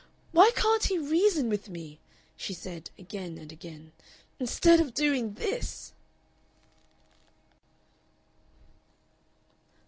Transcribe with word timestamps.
"Why 0.31 0.49
can't 0.55 0.85
he 0.85 0.97
reason 0.97 1.47
with 1.47 1.69
me," 1.69 1.99
she 2.35 2.55
said, 2.55 2.89
again 2.97 3.37
and 3.37 3.51
again, 3.51 3.91
"instead 4.39 4.79
of 4.79 4.95
doing 4.95 5.35
this?" 5.35 5.93